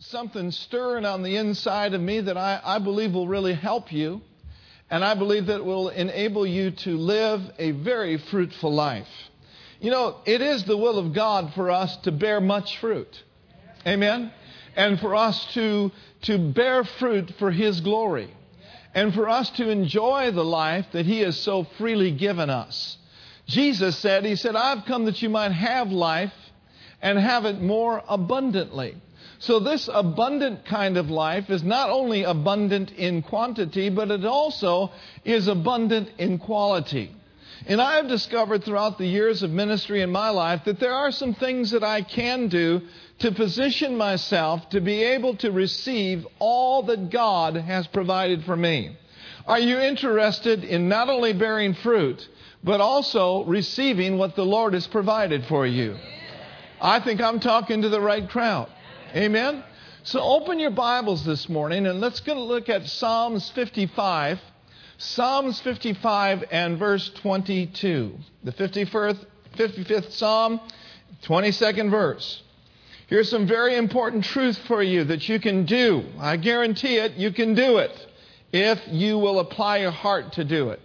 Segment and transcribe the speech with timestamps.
[0.00, 4.22] something stirring on the inside of me that I, I believe will really help you.
[4.88, 9.06] And I believe that will enable you to live a very fruitful life.
[9.78, 13.22] You know, it is the will of God for us to bear much fruit.
[13.86, 14.32] Amen?
[14.74, 15.92] And for us to,
[16.22, 18.34] to bear fruit for His glory.
[18.94, 22.96] And for us to enjoy the life that He has so freely given us.
[23.46, 26.32] Jesus said, He said, I've come that you might have life
[27.00, 28.96] and have it more abundantly.
[29.40, 34.92] So, this abundant kind of life is not only abundant in quantity, but it also
[35.24, 37.10] is abundant in quality.
[37.66, 41.10] And I have discovered throughout the years of ministry in my life that there are
[41.10, 42.82] some things that I can do
[43.20, 48.94] to position myself to be able to receive all that God has provided for me.
[49.46, 52.28] Are you interested in not only bearing fruit,
[52.62, 55.96] but also receiving what the Lord has provided for you?
[56.78, 58.70] I think I'm talking to the right crowd.
[59.14, 59.64] Amen?
[60.04, 64.40] So open your Bibles this morning and let's go look at Psalms 55.
[64.98, 68.14] Psalms 55 and verse 22.
[68.44, 70.60] The 51st, 55th Psalm,
[71.24, 72.40] 22nd verse.
[73.08, 76.04] Here's some very important truth for you that you can do.
[76.20, 78.06] I guarantee it, you can do it
[78.52, 80.80] if you will apply your heart to do it.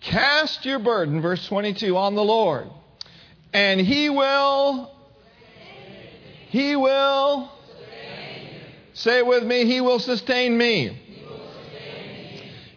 [0.00, 2.68] Cast your burden, verse 22, on the Lord,
[3.52, 4.95] and He will
[6.46, 7.50] he will.
[8.94, 9.66] Say it with me.
[9.66, 11.02] He will sustain me.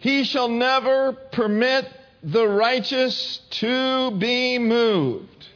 [0.00, 1.86] He shall never permit
[2.22, 5.46] the righteous to be moved.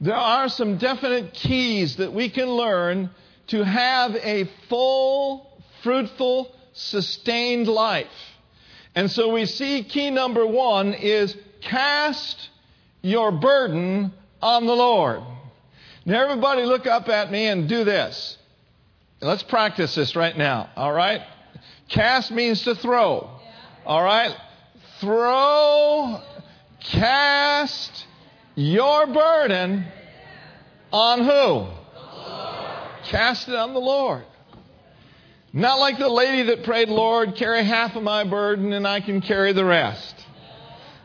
[0.00, 3.10] There are some definite keys that we can learn
[3.48, 8.06] to have a full, fruitful, sustained life.
[8.94, 12.50] And so we see key number one is cast
[13.02, 15.22] your burden on the Lord.
[16.06, 18.36] Now, everybody, look up at me and do this.
[19.22, 21.22] Let's practice this right now, all right?
[21.88, 23.30] Cast means to throw,
[23.86, 24.36] all right?
[25.00, 26.20] Throw,
[26.80, 28.06] cast
[28.54, 29.86] your burden
[30.92, 31.68] on who?
[33.04, 34.24] Cast it on the Lord.
[35.54, 39.22] Not like the lady that prayed, Lord, carry half of my burden and I can
[39.22, 40.14] carry the rest.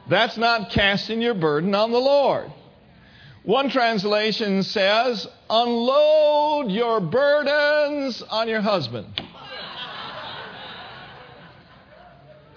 [0.09, 2.51] That's not casting your burden on the Lord.
[3.43, 9.07] One translation says, unload your burdens on your husband.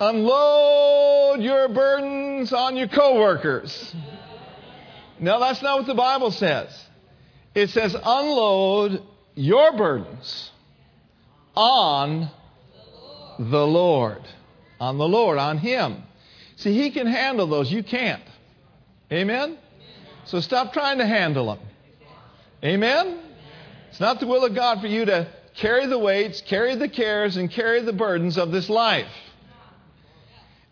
[0.01, 3.95] unload your burdens on your coworkers.
[5.21, 6.69] No, that's not what the Bible says.
[7.55, 9.03] It says, unload
[9.35, 10.51] your burdens
[11.55, 12.29] on
[13.39, 14.23] the Lord.
[14.81, 16.03] On the Lord, on Him.
[16.57, 17.71] See, He can handle those.
[17.71, 18.23] You can't.
[19.13, 19.59] Amen?
[20.25, 21.67] So stop trying to handle them.
[22.65, 23.19] Amen?
[23.91, 27.37] It's not the will of God for you to carry the weights, carry the cares,
[27.37, 29.11] and carry the burdens of this life.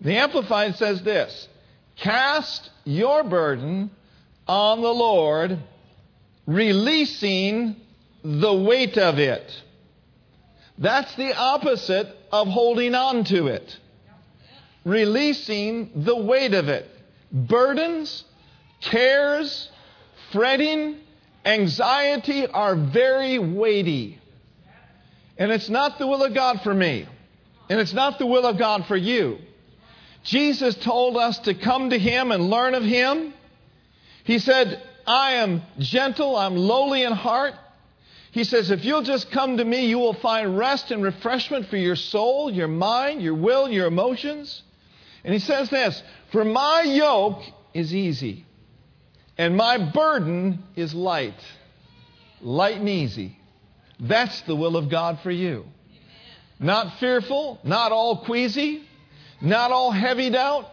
[0.01, 1.49] The Amplified says this
[1.97, 3.91] Cast your burden
[4.47, 5.59] on the Lord,
[6.47, 7.77] releasing
[8.25, 9.63] the weight of it.
[10.79, 13.79] That's the opposite of holding on to it.
[14.85, 16.89] Releasing the weight of it.
[17.31, 18.25] Burdens
[18.81, 19.71] cares,
[20.33, 20.97] fretting,
[21.45, 24.19] anxiety are very weighty.
[25.39, 27.07] And it's not the will of God for me.
[27.69, 29.39] And it's not the will of God for you.
[30.23, 33.33] Jesus told us to come to Him and learn of Him.
[34.25, 37.55] He said, I am gentle, I'm lowly in heart.
[38.33, 41.77] He says, if you'll just come to me, you will find rest and refreshment for
[41.77, 44.63] your soul, your mind, your will, your emotions.
[45.25, 47.43] And he says this, for my yoke
[47.75, 48.45] is easy
[49.41, 51.43] and my burden is light.
[52.43, 53.39] Light and easy.
[53.99, 55.65] That's the will of God for you.
[56.59, 58.83] Not fearful, not all queasy,
[59.41, 60.67] not all heavy doubt,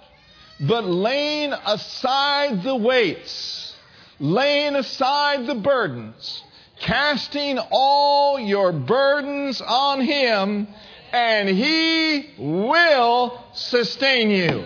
[0.59, 3.73] but laying aside the weights,
[4.19, 6.43] laying aside the burdens,
[6.77, 10.67] casting all your burdens on Him,
[11.13, 14.65] and He will sustain you.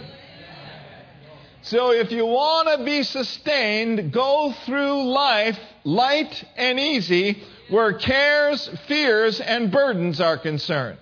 [1.64, 8.70] So if you want to be sustained, go through life light and easy where cares,
[8.88, 10.98] fears, and burdens are concerned.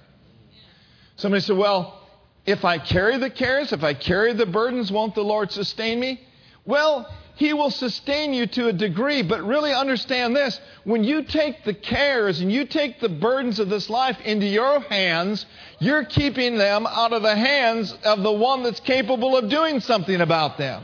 [1.15, 2.01] Somebody said, Well,
[2.45, 6.21] if I carry the cares, if I carry the burdens, won't the Lord sustain me?
[6.65, 10.59] Well, he will sustain you to a degree, but really understand this.
[10.83, 14.81] When you take the cares and you take the burdens of this life into your
[14.81, 15.45] hands,
[15.79, 20.19] you're keeping them out of the hands of the one that's capable of doing something
[20.19, 20.83] about them.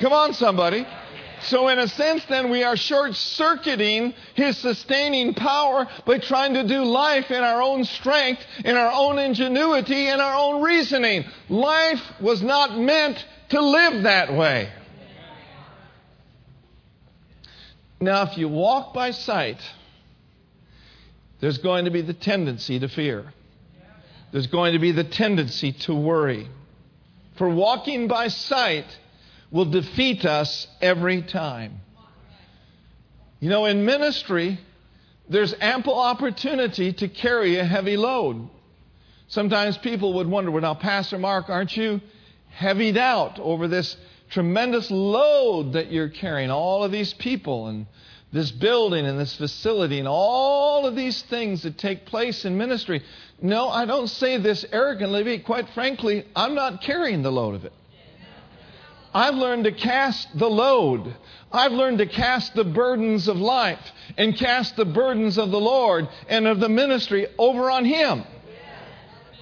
[0.00, 0.86] Come on, somebody.
[1.42, 6.66] So, in a sense, then, we are short circuiting His sustaining power by trying to
[6.66, 11.26] do life in our own strength, in our own ingenuity, in our own reasoning.
[11.50, 14.70] Life was not meant to live that way.
[18.00, 19.60] Now, if you walk by sight,
[21.40, 23.32] there's going to be the tendency to fear.
[24.32, 26.48] There's going to be the tendency to worry.
[27.36, 28.86] For walking by sight
[29.50, 31.80] will defeat us every time.
[33.40, 34.58] You know, in ministry,
[35.28, 38.48] there's ample opportunity to carry a heavy load.
[39.28, 42.00] Sometimes people would wonder, well, now, Pastor Mark, aren't you
[42.50, 43.96] heavied out over this
[44.30, 46.50] tremendous load that you're carrying?
[46.50, 47.86] All of these people and
[48.32, 53.02] this building and this facility and all of these things that take place in ministry.
[53.40, 57.72] No, I don't say this arrogantly, quite frankly, I'm not carrying the load of it.
[59.14, 61.14] I've learned to cast the load.
[61.50, 63.80] I've learned to cast the burdens of life
[64.18, 68.24] and cast the burdens of the Lord and of the ministry over on Him.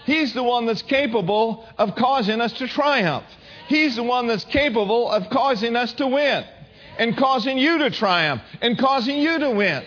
[0.05, 3.25] He's the one that's capable of causing us to triumph.
[3.67, 6.45] He's the one that's capable of causing us to win
[6.99, 9.83] and causing you to triumph and causing you to win.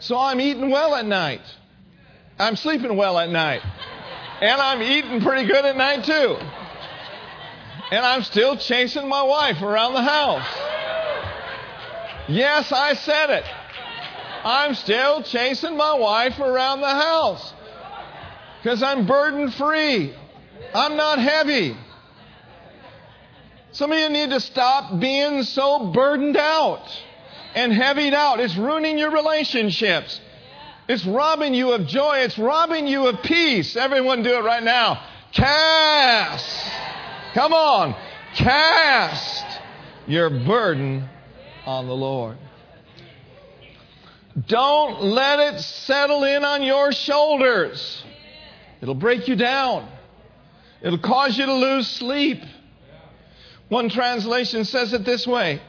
[0.00, 1.42] So I'm eating well at night.
[2.38, 3.62] I'm sleeping well at night.
[4.40, 6.36] And I'm eating pretty good at night too.
[7.90, 10.46] And I'm still chasing my wife around the house.
[12.28, 13.44] Yes, I said it.
[14.44, 17.52] I'm still chasing my wife around the house
[18.62, 20.14] because I'm burden free.
[20.74, 21.76] I'm not heavy.
[23.72, 26.88] Some of you need to stop being so burdened out
[27.54, 28.40] and heavied out.
[28.40, 30.20] It's ruining your relationships.
[30.88, 32.18] It's robbing you of joy.
[32.18, 33.76] It's robbing you of peace.
[33.76, 35.02] Everyone do it right now.
[35.32, 36.72] Cast.
[37.34, 37.94] Come on.
[38.34, 39.60] Cast
[40.06, 41.06] your burden
[41.66, 42.38] on the Lord.
[44.46, 48.04] Don't let it settle in on your shoulders.
[48.80, 49.88] It'll break you down.
[50.80, 52.40] It'll cause you to lose sleep.
[53.68, 55.60] One translation says it this way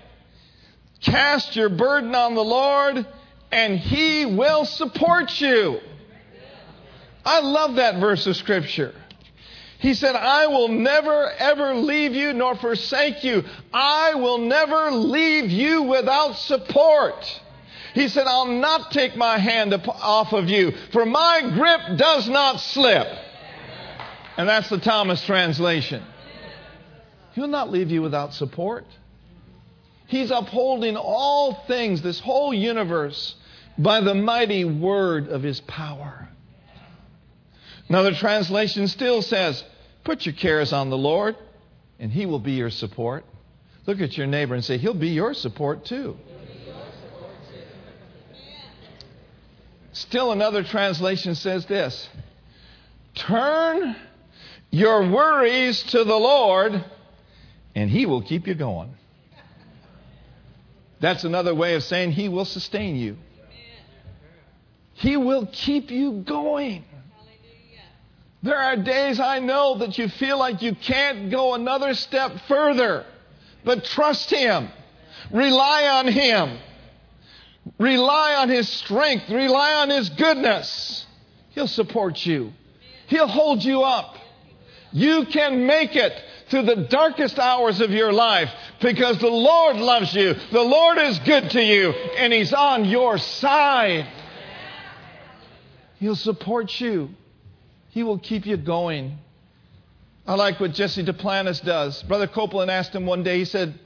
[1.01, 3.05] Cast your burden on the Lord,
[3.51, 5.79] and He will support you.
[7.25, 8.93] I love that verse of Scripture.
[9.79, 13.43] He said, I will never ever leave you nor forsake you.
[13.73, 17.41] I will never leave you without support.
[17.93, 22.59] He said, I'll not take my hand off of you, for my grip does not
[22.59, 23.07] slip.
[24.37, 26.03] And that's the Thomas translation.
[27.39, 28.85] He'll not leave you without support.
[30.07, 33.33] He's upholding all things, this whole universe,
[33.77, 36.27] by the mighty word of his power.
[37.87, 39.63] Another translation still says,
[40.03, 41.37] Put your cares on the Lord,
[41.97, 43.23] and he will be your support.
[43.85, 46.17] Look at your neighbor and say, He'll be your support too.
[49.93, 52.09] Still, another translation says this
[53.15, 53.95] Turn
[54.71, 56.83] your worries to the Lord
[57.79, 58.93] and He will keep you going.
[60.99, 63.17] That's another way of saying He will sustain you.
[64.93, 66.83] He will keep you going.
[68.43, 73.05] There are days I know that you feel like you can't go another step further,
[73.63, 74.69] but trust Him.
[75.31, 76.57] Rely on Him.
[77.77, 79.29] Rely on His strength.
[79.29, 81.05] Rely on His goodness.
[81.51, 82.51] He'll support you.
[83.07, 84.15] He'll hold you up.
[84.91, 86.13] You can make it
[86.49, 88.49] through the darkest hours of your life
[88.81, 90.33] because the Lord loves you.
[90.51, 94.07] The Lord is good to you and He's on your side.
[95.99, 97.09] He'll support you.
[97.89, 99.17] He will keep you going.
[100.25, 102.03] I like what Jesse Duplantis does.
[102.03, 103.79] Brother Copeland asked him one day, he said,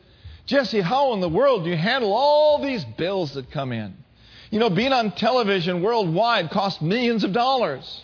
[0.46, 3.96] Jesse, how in the world do you handle all these bills that come in?
[4.51, 8.03] You know, being on television worldwide costs millions of dollars.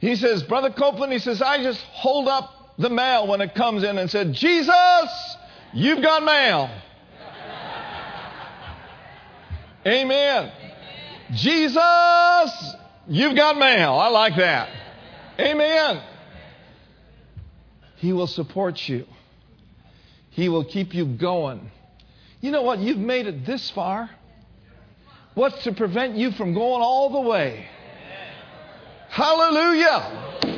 [0.00, 3.82] He says, Brother Copeland, he says, I just hold up the mail when it comes
[3.82, 5.36] in and said, Jesus,
[5.72, 6.70] you've got mail.
[9.86, 10.52] Amen.
[11.32, 12.74] Jesus,
[13.06, 13.92] you've got mail.
[13.94, 14.68] I like that.
[15.38, 16.02] Amen.
[17.96, 19.06] He will support you.
[20.30, 21.70] He will keep you going.
[22.40, 22.78] You know what?
[22.78, 24.10] You've made it this far.
[25.34, 27.66] What's to prevent you from going all the way?
[29.08, 30.55] Hallelujah.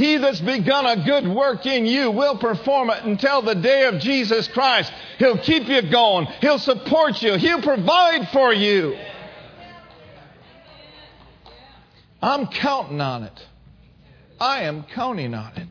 [0.00, 4.00] He that's begun a good work in you will perform it until the day of
[4.00, 4.90] Jesus Christ.
[5.18, 6.24] He'll keep you going.
[6.40, 7.36] He'll support you.
[7.36, 8.96] He'll provide for you.
[12.22, 13.46] I'm counting on it.
[14.40, 15.68] I am counting on it.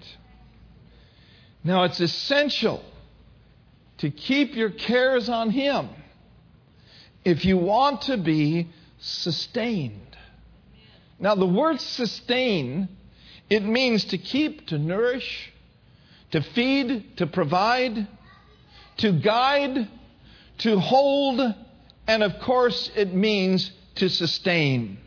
[1.63, 2.83] Now, it's essential
[3.97, 5.89] to keep your cares on Him
[7.25, 8.67] if you want to be
[8.99, 10.15] sustained.
[11.17, 12.89] Now, the word sustain,
[13.49, 15.51] it means to keep, to nourish,
[16.31, 18.07] to feed, to provide,
[18.97, 19.87] to guide,
[20.59, 21.41] to hold,
[22.07, 24.97] and of course, it means to sustain.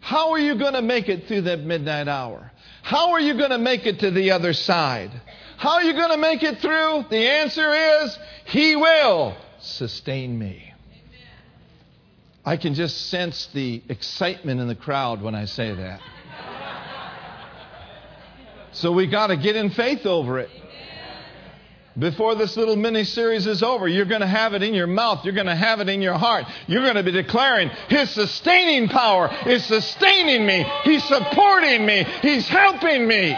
[0.00, 2.50] How are you going to make it through that midnight hour?
[2.82, 5.10] How are you going to make it to the other side?
[5.56, 7.04] How are you going to make it through?
[7.10, 10.72] The answer is He will sustain me.
[12.44, 16.00] I can just sense the excitement in the crowd when I say that.
[18.80, 20.48] So we got to get in faith over it.
[21.98, 25.22] Before this little mini series is over, you're going to have it in your mouth.
[25.22, 26.46] You're going to have it in your heart.
[26.66, 30.64] You're going to be declaring, His sustaining power is sustaining me.
[30.84, 32.04] He's supporting me.
[32.22, 33.36] He's helping me.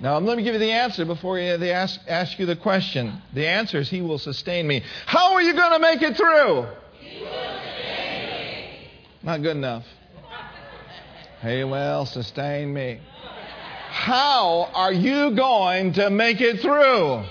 [0.00, 3.22] Now, let me give you the answer before they ask, ask you the question.
[3.32, 4.82] The answer is He will sustain me.
[5.06, 6.66] How are you going to make it through?
[9.22, 9.86] Not good enough.
[11.44, 13.00] Hey, will sustain me.
[13.90, 17.22] How are you going to make it through?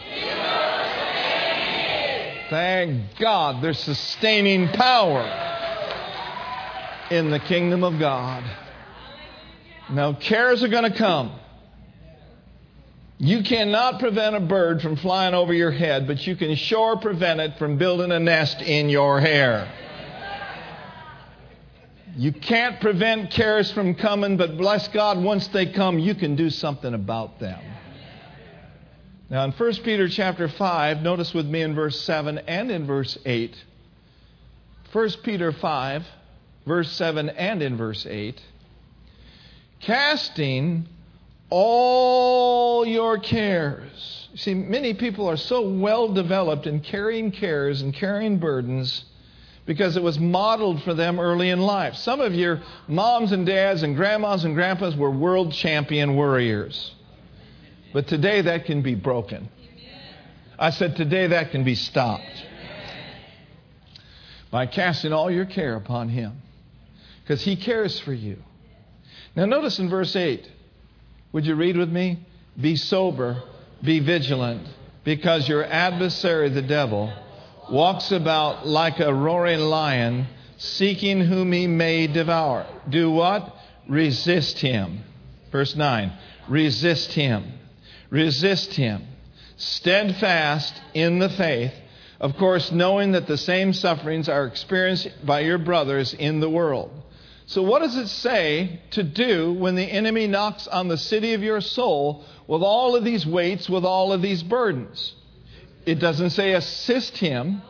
[2.52, 5.24] Thank God there's sustaining power
[7.10, 8.44] in the kingdom of God.
[9.90, 11.32] Now, cares are going to come.
[13.18, 17.40] You cannot prevent a bird from flying over your head, but you can sure prevent
[17.40, 19.72] it from building a nest in your hair.
[22.16, 26.50] You can't prevent cares from coming, but bless God, once they come, you can do
[26.52, 27.60] something about them.
[29.30, 33.18] Now, in 1 Peter chapter 5, notice with me in verse 7 and in verse
[33.26, 33.56] 8.
[34.92, 36.06] 1 Peter 5,
[36.68, 38.40] verse 7 and in verse 8.
[39.80, 40.88] Casting
[41.50, 44.30] all your cares.
[44.36, 49.06] See, many people are so well developed in carrying cares and carrying burdens
[49.66, 51.96] because it was modeled for them early in life.
[51.96, 56.94] Some of your moms and dads and grandmas and grandpas were world champion warriors.
[57.94, 59.50] But today that can be broken.
[60.60, 62.46] I said, today that can be stopped
[64.52, 66.42] by casting all your care upon Him
[67.22, 68.38] because He cares for you.
[69.36, 70.50] Now, notice in verse 8
[71.32, 72.20] would you read with me?
[72.60, 73.42] Be sober,
[73.82, 74.68] be vigilant,
[75.04, 77.12] because your adversary, the devil,
[77.72, 80.28] walks about like a roaring lion,
[80.58, 82.66] seeking whom he may devour.
[82.90, 83.56] Do what?
[83.88, 85.04] Resist him.
[85.52, 86.12] Verse 9
[86.50, 87.54] Resist him.
[88.10, 89.08] Resist him.
[89.56, 91.74] Steadfast in the faith,
[92.20, 96.92] of course, knowing that the same sufferings are experienced by your brothers in the world.
[97.46, 101.44] So, what does it say to do when the enemy knocks on the city of
[101.44, 105.14] your soul with all of these weights, with all of these burdens?
[105.86, 107.62] It doesn't say assist him,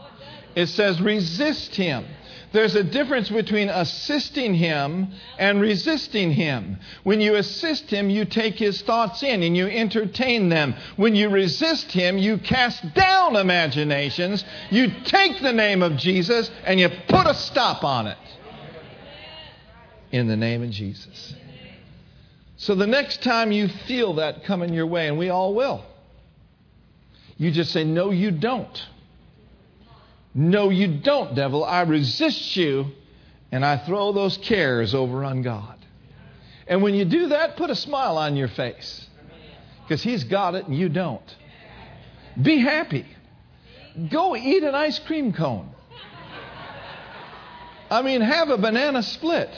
[0.55, 2.05] it says resist him.
[2.53, 6.77] There's a difference between assisting him and resisting him.
[7.03, 10.75] When you assist him, you take his thoughts in and you entertain them.
[10.95, 14.45] When you resist him, you cast down imaginations.
[14.69, 18.17] You take the name of Jesus and you put a stop on it
[20.11, 21.33] in the name of Jesus.
[22.57, 25.83] So the next time you feel that coming your way, and we all will,
[27.37, 28.87] you just say, No, you don't.
[30.35, 31.63] No, you don't, devil.
[31.63, 32.87] I resist you,
[33.51, 35.77] and I throw those cares over on God.
[36.67, 39.07] And when you do that, put a smile on your face
[39.83, 41.35] because He's got it and you don't.
[42.41, 43.05] Be happy.
[44.09, 45.69] Go eat an ice cream cone.
[47.91, 49.49] I mean, have a banana split.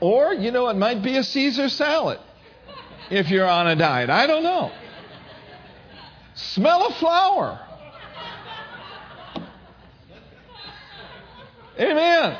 [0.00, 2.18] Or, you know, it might be a Caesar salad
[3.10, 4.08] if you're on a diet.
[4.08, 4.72] I don't know.
[6.50, 7.60] Smell a flower.
[11.78, 12.38] Amen.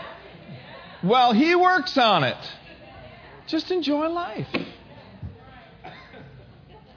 [1.03, 2.37] Well, he works on it.
[3.47, 4.49] Just enjoy life.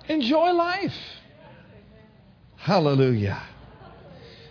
[0.07, 0.93] Enjoy life.
[2.57, 3.41] Hallelujah.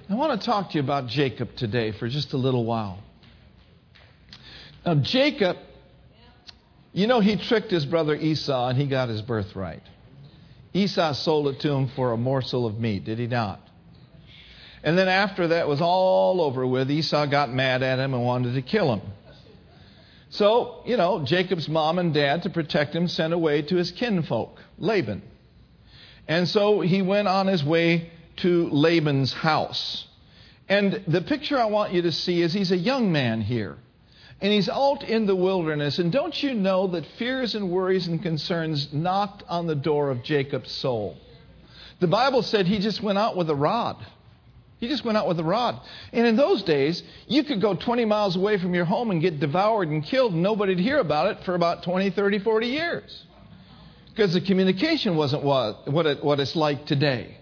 [0.09, 2.99] I want to talk to you about Jacob today for just a little while.
[4.85, 5.57] Now, Jacob
[6.95, 9.83] you know, he tricked his brother Esau and he got his birthright.
[10.75, 13.61] Esau sold it to him for a morsel of meat, did he not?
[14.83, 18.55] And then after that was all over with, Esau got mad at him and wanted
[18.55, 19.01] to kill him.
[20.29, 24.59] So, you know, Jacob's mom and dad, to protect him, sent away to his kinfolk,
[24.79, 25.23] Laban.
[26.27, 30.07] And so he went on his way to Laban's house.
[30.69, 33.79] And the picture I want you to see is he's a young man here.
[34.45, 35.99] And he's out in the wilderness.
[35.99, 40.23] And don't you know that fears and worries and concerns knocked on the door of
[40.23, 41.17] Jacob's soul?
[42.01, 43.97] The Bible said he just went out with a rod.
[44.81, 45.81] He just went out with a rod.
[46.13, 49.41] And in those days, you could go 20 miles away from your home and get
[49.41, 53.25] devoured and killed, and nobody'd hear about it for about 20, 30, 40 years.
[54.11, 57.39] Because the communication wasn't what, what, it, what it's like today.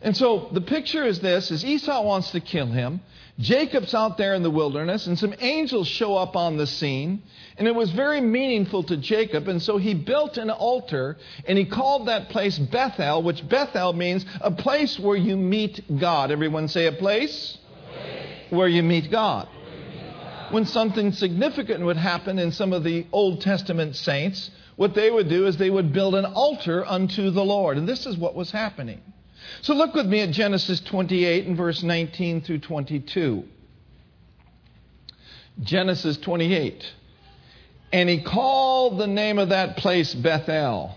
[0.00, 3.02] And so the picture is this is Esau wants to kill him.
[3.38, 7.22] Jacob's out there in the wilderness, and some angels show up on the scene.
[7.56, 9.46] And it was very meaningful to Jacob.
[9.46, 11.16] And so he built an altar,
[11.46, 16.32] and he called that place Bethel, which Bethel means a place where you meet God.
[16.32, 17.58] Everyone say a place,
[18.50, 19.48] where you meet God.
[20.50, 25.28] When something significant would happen in some of the Old Testament saints, what they would
[25.28, 27.76] do is they would build an altar unto the Lord.
[27.76, 29.00] And this is what was happening.
[29.62, 33.44] So look with me at Genesis 28 and verse 19 through 22.
[35.60, 36.84] Genesis 28.
[37.92, 40.94] And he called the name of that place Bethel.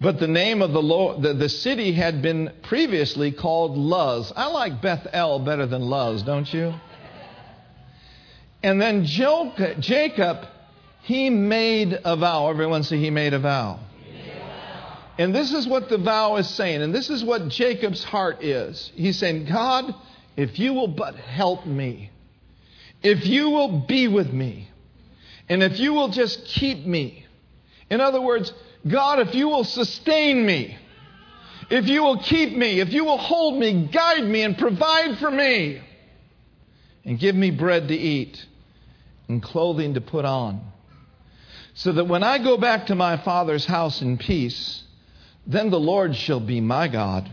[0.00, 4.32] But the name of the, Lord, the, the city had been previously called Luz.
[4.34, 6.72] I like Bethel better than Luz, don't you?
[8.62, 10.46] And then Jacob,
[11.02, 12.48] he made a vow.
[12.48, 13.80] Everyone say he made a vow.
[15.18, 18.92] And this is what the vow is saying, and this is what Jacob's heart is.
[18.94, 19.92] He's saying, God,
[20.36, 22.10] if you will but help me,
[23.02, 24.70] if you will be with me,
[25.48, 27.26] and if you will just keep me.
[27.90, 28.52] In other words,
[28.86, 30.78] God, if you will sustain me,
[31.68, 35.30] if you will keep me, if you will hold me, guide me, and provide for
[35.30, 35.82] me,
[37.04, 38.46] and give me bread to eat
[39.26, 40.60] and clothing to put on,
[41.74, 44.84] so that when I go back to my Father's house in peace,
[45.48, 47.32] then the Lord shall be my God.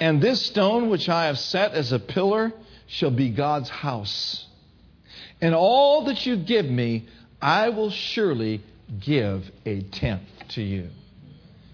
[0.00, 2.52] And this stone which I have set as a pillar
[2.88, 4.46] shall be God's house.
[5.40, 7.06] And all that you give me,
[7.40, 8.62] I will surely
[9.00, 10.88] give a tenth to you.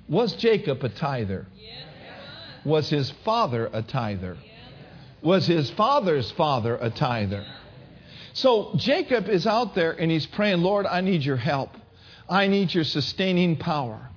[0.09, 1.47] Was Jacob a tither?
[2.65, 4.37] Was his father a tither?
[5.23, 7.47] Was his father's father a tither?
[8.35, 11.71] So Jacob is out there and he's praying, Lord, I need your help.
[12.29, 14.11] I need your sustaining power.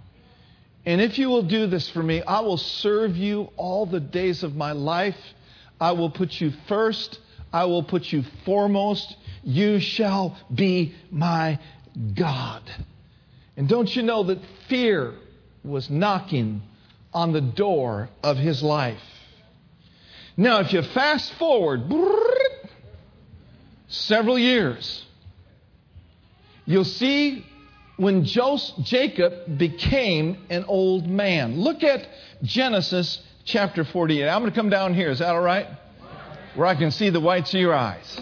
[0.87, 4.41] And if you will do this for me, I will serve you all the days
[4.41, 5.17] of my life.
[5.81, 7.19] I will put you first.
[7.51, 9.17] I will put you foremost.
[9.43, 11.59] You shall be my
[12.15, 12.63] God.
[13.57, 15.13] And don't you know that fear
[15.61, 16.61] was knocking
[17.13, 19.03] on the door of his life?
[20.37, 21.81] Now, if you fast forward
[23.89, 25.03] several years,
[26.65, 27.45] you'll see
[27.97, 31.59] when Jacob became an old man.
[31.59, 32.07] Look at
[32.43, 34.29] Genesis chapter 48.
[34.29, 35.09] I'm going to come down here.
[35.09, 35.67] Is that all right?
[36.55, 38.19] Where I can see the whites of your eyes.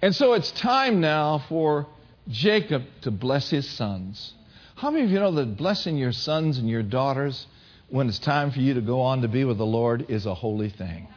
[0.00, 1.86] And so it's time now for
[2.28, 4.34] Jacob to bless his sons.
[4.76, 7.46] How many of you know that blessing your sons and your daughters
[7.88, 10.34] when it's time for you to go on to be with the Lord is a
[10.34, 11.08] holy thing?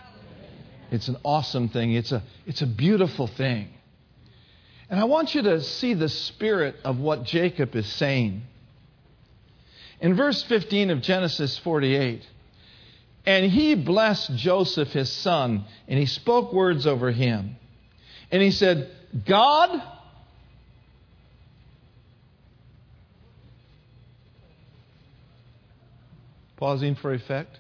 [0.92, 1.94] It's an awesome thing.
[1.94, 3.70] It's a, it's a beautiful thing.
[4.90, 8.44] And I want you to see the spirit of what Jacob is saying.
[10.00, 12.26] In verse 15 of Genesis 48,
[13.26, 17.58] and he blessed Joseph, his son, and he spoke words over him.
[18.32, 18.90] And he said,
[19.26, 19.82] God,
[26.56, 27.60] pausing for effect.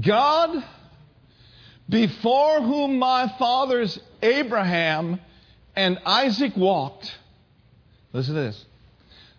[0.00, 0.64] God
[1.88, 5.20] before whom my fathers Abraham
[5.74, 7.16] and Isaac walked.
[8.12, 8.64] Listen to this.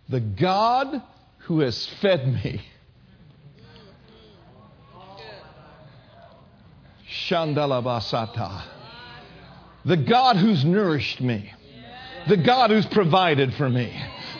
[0.07, 1.01] The God
[1.39, 2.61] who has fed me.
[7.09, 8.63] Shandalabasata.
[9.85, 11.51] The God who's nourished me.
[12.27, 13.93] The God who's provided for me.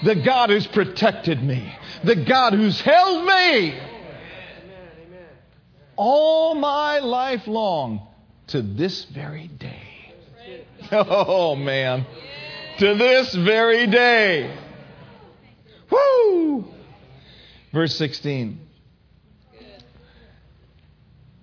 [0.04, 1.74] The God who's protected me.
[2.04, 3.80] The God who's held me
[6.00, 8.08] all my life long
[8.48, 10.14] to this very day.
[10.94, 12.06] Oh, man.
[12.78, 14.58] To this very day.
[15.92, 16.64] Woo!
[17.74, 18.60] Verse 16.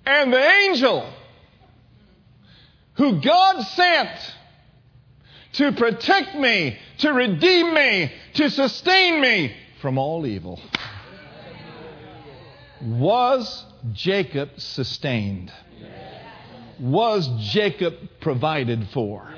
[0.07, 1.13] And the angel
[2.95, 4.35] who God sent
[5.53, 10.59] to protect me, to redeem me, to sustain me from all evil
[12.81, 15.53] was Jacob sustained?
[16.79, 19.29] Was Jacob provided for?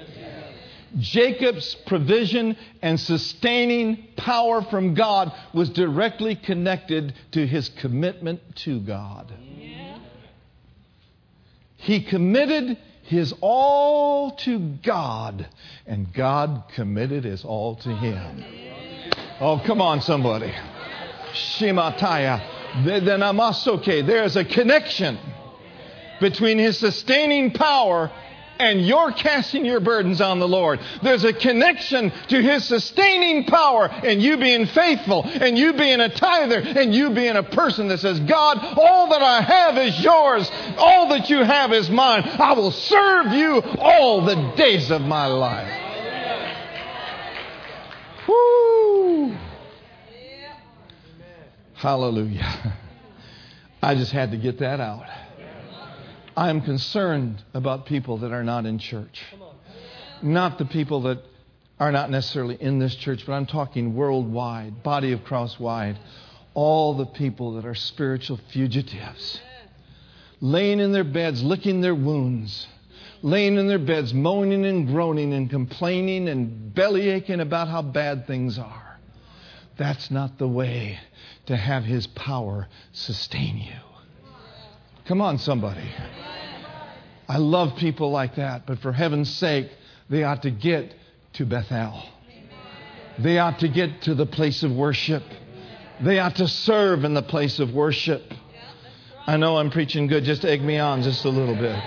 [0.98, 9.32] Jacob's provision and sustaining power from God was directly connected to his commitment to God.
[11.76, 15.48] He committed his all to God,
[15.86, 18.44] and God committed his all to him.
[19.40, 20.52] Oh, come on, somebody.
[22.84, 24.02] Then okay.
[24.02, 25.18] There's a connection
[26.20, 28.10] between his sustaining power
[28.58, 30.80] and you're casting your burdens on the Lord.
[31.02, 36.08] There's a connection to His sustaining power and you being faithful and you being a
[36.08, 40.50] tither and you being a person that says, God, all that I have is yours.
[40.76, 42.22] All that you have is mine.
[42.24, 45.84] I will serve you all the days of my life.
[48.28, 48.67] Woo!
[51.78, 52.76] Hallelujah.
[53.80, 55.06] I just had to get that out.
[56.36, 59.22] I am concerned about people that are not in church.
[60.20, 61.22] Not the people that
[61.78, 65.96] are not necessarily in this church, but I'm talking worldwide, body of Christ wide.
[66.54, 69.40] All the people that are spiritual fugitives,
[70.40, 72.66] laying in their beds, licking their wounds,
[73.22, 78.26] laying in their beds, moaning and groaning and complaining and belly aching about how bad
[78.26, 78.87] things are.
[79.78, 80.98] That's not the way
[81.46, 84.32] to have His power sustain you.
[85.06, 85.88] Come on, somebody.
[87.28, 89.70] I love people like that, but for heaven's sake,
[90.10, 90.94] they ought to get
[91.34, 92.02] to Bethel.
[93.18, 95.22] They ought to get to the place of worship.
[96.00, 98.22] They ought to serve in the place of worship.
[99.26, 100.24] I know I'm preaching good.
[100.24, 101.78] Just egg me on just a little bit.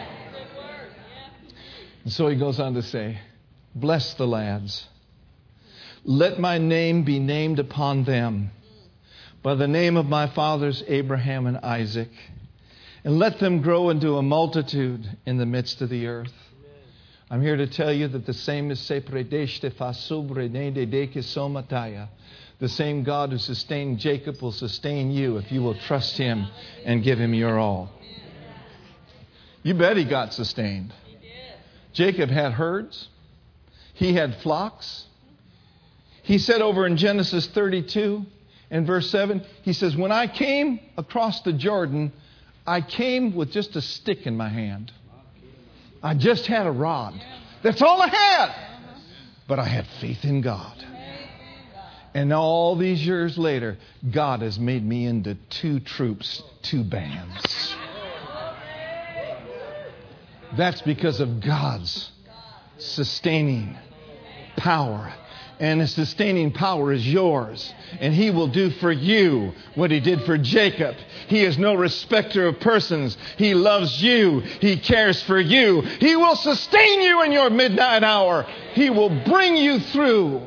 [2.04, 3.20] And so he goes on to say,
[3.74, 4.88] Bless the lads.
[6.04, 8.52] Let my name be named upon them
[9.44, 12.10] by the name of my fathers Abraham and Isaac
[13.04, 16.34] and let them grow into a multitude in the midst of the earth.
[17.30, 18.80] I'm here to tell you that the same is
[22.60, 26.48] the same God who sustained Jacob will sustain you if you will trust him
[26.84, 27.90] and give him your all.
[29.64, 30.94] You bet he got sustained.
[31.94, 33.08] Jacob had herds,
[33.94, 35.06] he had flocks.
[36.24, 38.26] He said over in Genesis 32
[38.70, 42.12] and verse 7, he says, When I came across the Jordan,
[42.66, 44.92] I came with just a stick in my hand.
[46.04, 47.14] I just had a rod.
[47.64, 48.56] That's all I had.
[49.48, 50.86] But I had faith in God.
[52.14, 53.78] And all these years later,
[54.10, 57.76] God has made me into two troops, two bands.
[60.58, 62.12] That's because of God's
[62.78, 63.78] sustaining
[64.58, 65.14] power
[65.62, 67.72] and his sustaining power is yours.
[68.00, 70.96] And he will do for you what he did for Jacob.
[71.28, 73.16] He is no respecter of persons.
[73.38, 74.40] He loves you.
[74.40, 75.82] He cares for you.
[75.82, 78.48] He will sustain you in your midnight hour.
[78.74, 80.42] He will bring you through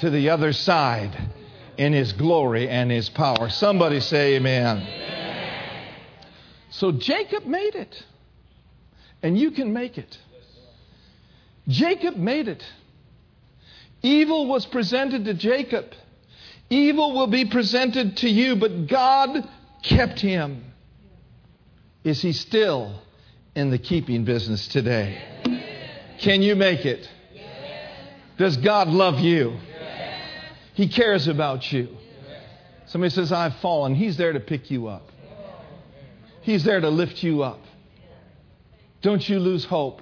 [0.00, 1.16] to the other side
[1.76, 3.48] in his glory and his power.
[3.48, 4.78] Somebody say amen.
[4.78, 5.94] amen.
[6.70, 8.04] So Jacob made it.
[9.22, 10.18] And you can make it.
[11.68, 12.64] Jacob made it.
[14.02, 15.86] Evil was presented to Jacob.
[16.70, 19.48] Evil will be presented to you, but God
[19.82, 20.64] kept him.
[22.04, 23.00] Is he still
[23.54, 25.18] in the keeping business today?
[26.20, 27.08] Can you make it?
[28.36, 29.58] Does God love you?
[30.74, 31.88] He cares about you.
[32.86, 33.94] Somebody says, I've fallen.
[33.94, 35.10] He's there to pick you up,
[36.42, 37.60] He's there to lift you up.
[39.02, 40.00] Don't you lose hope.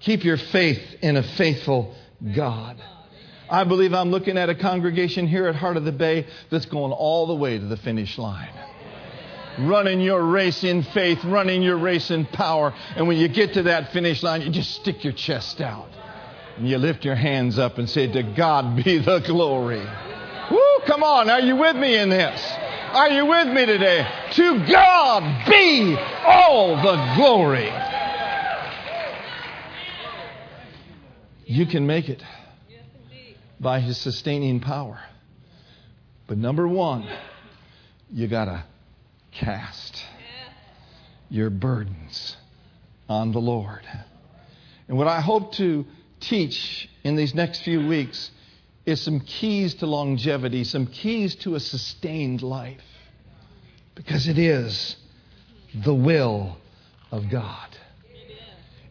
[0.00, 1.94] Keep your faith in a faithful
[2.34, 2.76] God.
[3.48, 6.92] I believe I'm looking at a congregation here at Heart of the Bay that's going
[6.92, 8.50] all the way to the finish line.
[9.60, 12.74] Running your race in faith, running your race in power.
[12.96, 15.88] And when you get to that finish line, you just stick your chest out.
[16.56, 19.84] And you lift your hands up and say, To God be the glory.
[20.50, 21.30] Woo, come on.
[21.30, 22.52] Are you with me in this?
[22.92, 24.06] Are you with me today?
[24.32, 27.72] To God be all the glory.
[31.46, 32.22] You can make it
[33.60, 35.00] by his sustaining power.
[36.26, 37.08] But number one,
[38.10, 38.64] you got to
[39.32, 40.02] cast
[41.28, 42.36] your burdens
[43.08, 43.82] on the Lord.
[44.88, 45.84] And what I hope to
[46.20, 48.30] teach in these next few weeks
[48.84, 52.80] is some keys to longevity, some keys to a sustained life.
[53.94, 54.96] Because it is
[55.74, 56.56] the will
[57.10, 57.76] of God.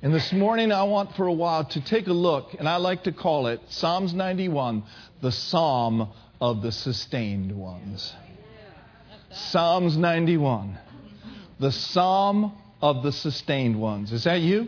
[0.05, 3.05] And this morning, I want for a while to take a look, and I like
[3.05, 4.83] to call it Psalms 91,
[5.23, 8.13] the Psalm of the Sustained Ones.
[9.31, 10.77] Psalms 91,
[11.59, 14.11] the Psalm of the Sustained Ones.
[14.11, 14.67] Is that you?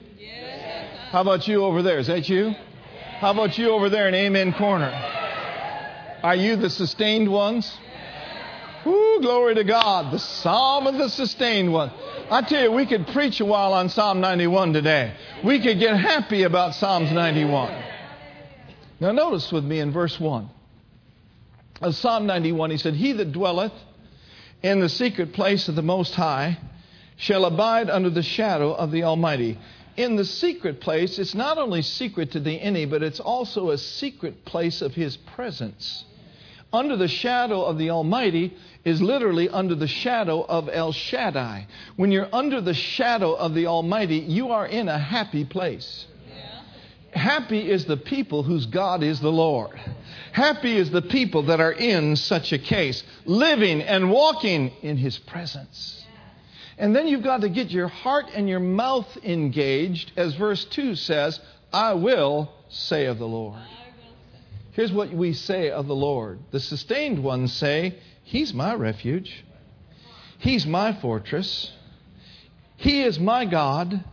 [1.12, 2.00] How about you over there?
[2.00, 2.56] Is that you?
[3.20, 4.90] How about you over there in Amen Corner?
[6.24, 7.72] Are you the sustained ones?
[8.84, 10.12] Woo, glory to God.
[10.12, 11.92] The Psalm of the sustained one.
[12.30, 15.14] I tell you, we could preach a while on Psalm 91 today.
[15.46, 17.84] We could get happy about Psalms 91.
[19.00, 20.50] Now, notice with me in verse 1
[21.82, 23.72] of Psalm 91, he said, He that dwelleth
[24.62, 26.58] in the secret place of the Most High
[27.16, 29.58] shall abide under the shadow of the Almighty.
[29.96, 33.78] In the secret place, it's not only secret to the any, but it's also a
[33.78, 36.04] secret place of His presence.
[36.74, 41.68] Under the shadow of the Almighty is literally under the shadow of El Shaddai.
[41.96, 46.06] When you're under the shadow of the Almighty, you are in a happy place.
[47.12, 49.80] Happy is the people whose God is the Lord.
[50.34, 55.18] Happy is the people that are in such a case, living and walking in His
[55.18, 56.06] presence.
[56.78, 60.96] And then you've got to get your heart and your mouth engaged, as verse 2
[60.96, 61.40] says,
[61.74, 63.60] I will say of the Lord.
[64.78, 66.40] Here's what we say of the Lord.
[66.52, 69.44] The sustained ones say, He's my refuge.
[70.38, 71.74] He's my fortress.
[72.78, 74.04] He is my God,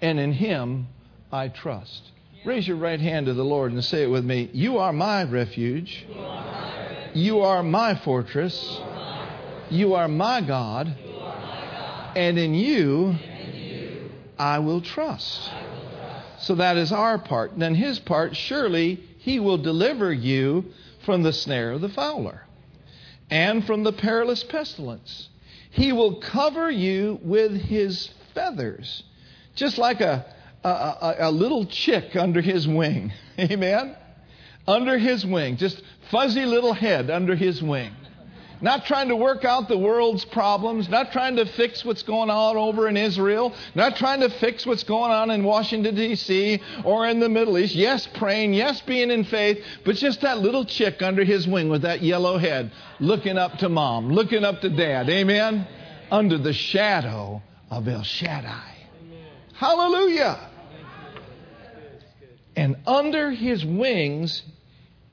[0.00, 0.88] and in Him
[1.30, 2.10] I trust.
[2.44, 4.50] Raise your right hand to the Lord and say it with me.
[4.52, 6.06] You are my refuge.
[7.14, 8.80] You are my fortress.
[9.70, 10.96] You are my God
[12.16, 13.14] and in you
[14.38, 15.50] I will trust.
[16.38, 17.52] So that is our part.
[17.58, 20.64] Then his part, surely he will deliver you
[21.04, 22.46] from the snare of the fowler
[23.28, 25.28] and from the perilous pestilence.
[25.72, 29.02] He will cover you with his feathers,
[29.56, 30.24] just like a,
[30.62, 33.12] a, a, a little chick under his wing.
[33.38, 33.96] Amen?
[34.64, 37.90] Under his wing, just fuzzy little head under his wing.
[38.60, 42.56] Not trying to work out the world's problems, not trying to fix what's going on
[42.56, 46.60] over in Israel, not trying to fix what's going on in Washington, D.C.
[46.84, 47.74] or in the Middle East.
[47.74, 51.82] Yes, praying, yes, being in faith, but just that little chick under his wing with
[51.82, 55.08] that yellow head, looking up to mom, looking up to dad.
[55.10, 55.66] Amen?
[56.10, 58.74] Under the shadow of El Shaddai.
[59.54, 60.50] Hallelujah.
[62.54, 64.42] And under his wings,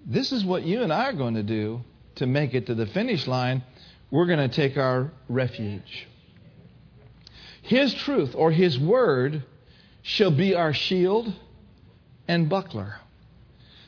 [0.05, 1.81] this is what you and I are going to do
[2.15, 3.63] to make it to the finish line,
[4.11, 6.07] we're going to take our refuge.
[7.63, 9.43] His truth or His word
[10.01, 11.33] shall be our shield
[12.27, 12.95] and buckler.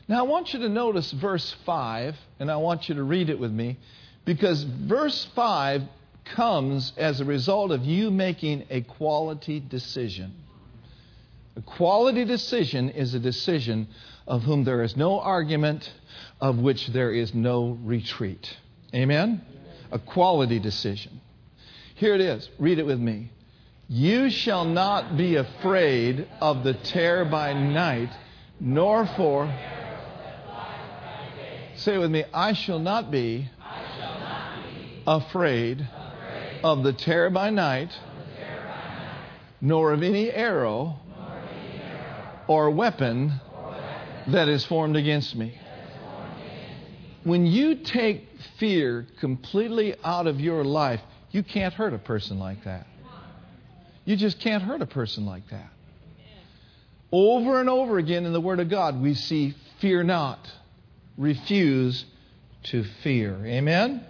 [0.07, 3.39] Now, I want you to notice verse 5, and I want you to read it
[3.39, 3.77] with me,
[4.23, 5.81] because verse 5
[6.25, 10.33] comes as a result of you making a quality decision.
[11.55, 13.87] A quality decision is a decision
[14.27, 15.91] of whom there is no argument,
[16.39, 18.57] of which there is no retreat.
[18.93, 19.41] Amen?
[19.91, 21.21] A quality decision.
[21.95, 22.49] Here it is.
[22.59, 23.31] Read it with me.
[23.87, 28.09] You shall not be afraid of the terror by night,
[28.59, 29.47] nor for.
[31.75, 32.23] Say it with me.
[32.33, 33.49] I shall not be,
[35.05, 35.87] afraid,
[36.63, 37.91] of the terror by night,
[39.61, 40.99] nor of any arrow,
[42.47, 43.39] or weapon
[44.27, 45.59] that is formed against me.
[47.25, 52.63] When you take fear completely out of your life, you can't hurt a person like
[52.65, 52.85] that.
[54.05, 55.71] You just can't hurt a person like that.
[57.11, 60.37] Over and over again in the Word of God, we see fear not,
[61.17, 62.05] refuse
[62.65, 63.43] to fear.
[63.43, 64.05] Amen?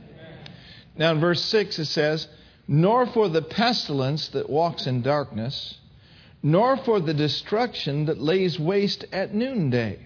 [0.98, 2.28] Now in verse 6 it says,
[2.68, 5.78] Nor for the pestilence that walks in darkness,
[6.44, 10.06] nor for the destruction that lays waste at noonday.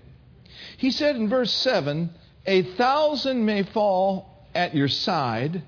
[0.78, 2.12] He said in verse 7
[2.50, 5.62] A thousand may fall at your side,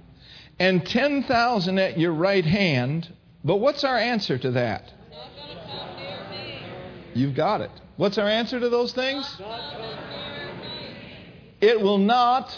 [0.58, 3.08] and 10,000 at your right hand.
[3.44, 4.92] But what's our answer to that?
[7.14, 7.70] You've got it.
[7.98, 9.40] What's our answer to those things?
[11.62, 12.52] It will not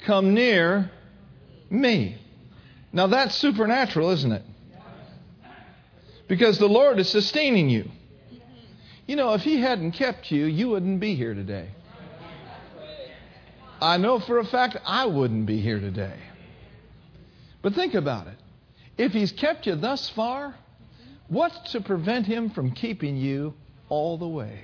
[0.00, 0.90] come near
[1.70, 2.18] me.
[2.92, 4.42] Now that's supernatural, isn't it?
[6.28, 7.90] because the Lord is sustaining you.
[9.06, 11.70] You know, if He hadn't kept you, you wouldn't be here today.
[13.80, 16.16] I know for a fact I wouldn't be here today.
[17.62, 18.38] But think about it.
[18.96, 20.54] If He's kept you thus far,
[21.28, 23.54] what's to prevent Him from keeping you
[23.88, 24.60] all the way?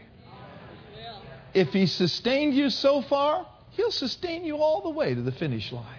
[1.53, 5.73] If He sustained you so far, He'll sustain you all the way to the finish
[5.73, 5.99] line.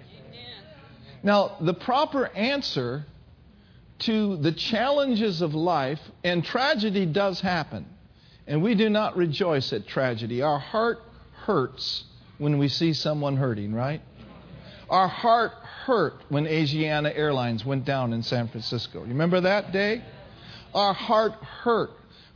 [1.21, 3.05] Now, the proper answer
[3.99, 7.85] to the challenges of life, and tragedy does happen.
[8.45, 10.41] And we do not rejoice at tragedy.
[10.41, 10.99] Our heart
[11.45, 12.03] hurts
[12.43, 14.01] when we see someone hurting, right?
[14.89, 15.53] Our heart
[15.85, 18.99] hurt when Asiana Airlines went down in San Francisco.
[18.99, 20.03] You remember that day?
[20.73, 21.91] Our heart hurt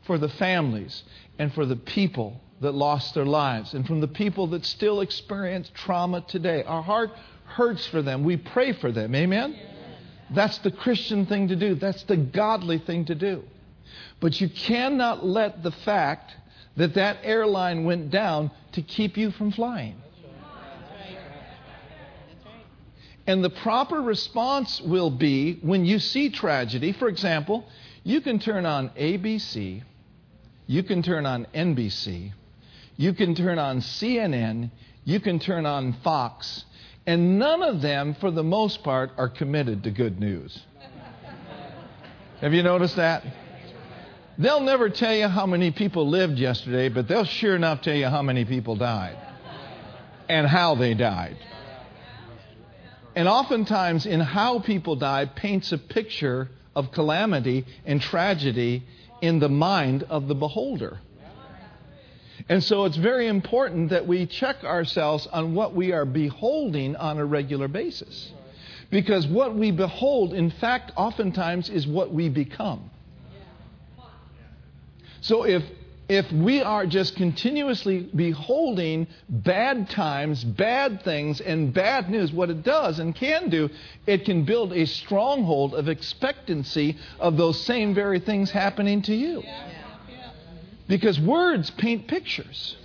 [0.05, 1.03] for the families
[1.37, 5.69] and for the people that lost their lives and from the people that still experience
[5.75, 6.63] trauma today.
[6.63, 7.11] Our heart
[7.45, 8.23] hurts for them.
[8.23, 9.13] We pray for them.
[9.13, 9.55] Amen?
[10.33, 11.75] That's the Christian thing to do.
[11.75, 13.43] That's the godly thing to do.
[14.19, 16.33] But you cannot let the fact
[16.75, 19.95] that that airline went down to keep you from flying.
[23.25, 27.65] And the proper response will be when you see tragedy, for example,
[28.03, 29.81] you can turn on ABC,
[30.67, 32.31] you can turn on NBC,
[32.97, 34.69] you can turn on CNN,
[35.03, 36.63] you can turn on Fox,
[37.07, 40.57] and none of them, for the most part, are committed to good news.
[42.41, 43.23] Have you noticed that?
[44.39, 48.07] They'll never tell you how many people lived yesterday, but they'll sure enough tell you
[48.07, 49.17] how many people died
[50.29, 51.37] and how they died.
[53.15, 58.83] And oftentimes, in how people die, paints a picture of calamity and tragedy
[59.21, 60.99] in the mind of the beholder.
[62.47, 67.17] And so it's very important that we check ourselves on what we are beholding on
[67.17, 68.31] a regular basis.
[68.91, 72.91] Because what we behold, in fact, oftentimes is what we become.
[75.21, 75.63] So if
[76.09, 82.63] if we are just continuously beholding bad times, bad things, and bad news, what it
[82.63, 83.69] does and can do,
[84.05, 89.43] it can build a stronghold of expectancy of those same very things happening to you.
[90.87, 92.77] Because words paint pictures.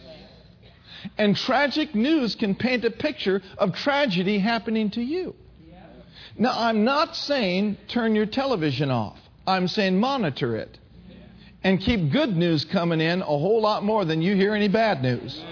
[1.16, 5.35] And tragic news can paint a picture of tragedy happening to you.
[6.37, 10.79] Now, I'm not saying turn your television off, I'm saying monitor it
[11.64, 15.03] and keep good news coming in a whole lot more than you hear any bad
[15.03, 15.42] news.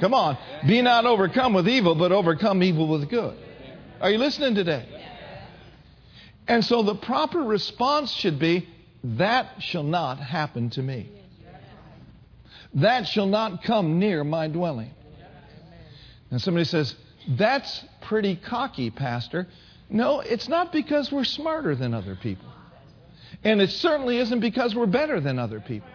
[0.00, 0.36] Come on.
[0.66, 3.36] Be not overcome with evil, but overcome evil with good.
[4.00, 4.86] Are you listening today?
[6.46, 8.68] And so the proper response should be
[9.04, 11.10] that shall not happen to me.
[12.74, 14.90] That shall not come near my dwelling.
[16.30, 16.94] And somebody says,
[17.28, 19.46] That's pretty cocky, Pastor.
[19.90, 22.48] No, it's not because we're smarter than other people.
[23.44, 25.88] And it certainly isn't because we're better than other people.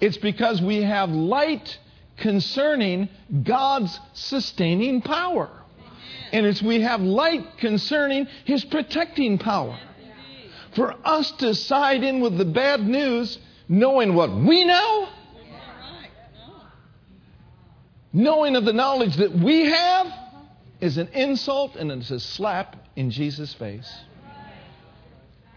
[0.00, 1.78] It's because we have light
[2.16, 3.08] concerning
[3.42, 5.50] God's sustaining power.
[6.32, 9.78] And it's we have light concerning His protecting power.
[10.74, 15.08] For us to side in with the bad news, knowing what we know,
[18.12, 20.06] knowing of the knowledge that we have,
[20.80, 23.92] is an insult and it's a slap in Jesus' face